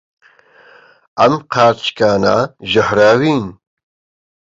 ئەم 1.19 1.33
قارچکانە 1.53 2.35
ژەهراوین. 2.71 3.45